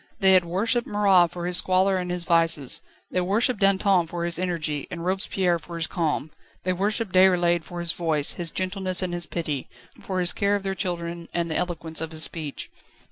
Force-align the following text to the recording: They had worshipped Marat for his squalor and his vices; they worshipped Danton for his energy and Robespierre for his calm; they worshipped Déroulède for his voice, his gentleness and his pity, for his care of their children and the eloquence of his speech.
They 0.19 0.33
had 0.33 0.45
worshipped 0.45 0.87
Marat 0.87 1.27
for 1.29 1.45
his 1.45 1.57
squalor 1.57 1.97
and 1.97 2.09
his 2.09 2.23
vices; 2.23 2.81
they 3.11 3.21
worshipped 3.21 3.59
Danton 3.59 4.07
for 4.07 4.25
his 4.25 4.39
energy 4.39 4.87
and 4.89 5.05
Robespierre 5.05 5.59
for 5.59 5.75
his 5.75 5.85
calm; 5.85 6.31
they 6.63 6.73
worshipped 6.73 7.13
Déroulède 7.13 7.61
for 7.63 7.79
his 7.81 7.91
voice, 7.91 8.31
his 8.31 8.49
gentleness 8.49 9.03
and 9.03 9.13
his 9.13 9.27
pity, 9.27 9.69
for 10.01 10.19
his 10.19 10.33
care 10.33 10.55
of 10.55 10.63
their 10.63 10.73
children 10.73 11.29
and 11.35 11.51
the 11.51 11.55
eloquence 11.55 12.01
of 12.01 12.09
his 12.09 12.23
speech. 12.23 12.71